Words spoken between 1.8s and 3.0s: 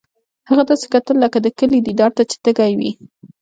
دیدار ته چې تږی وي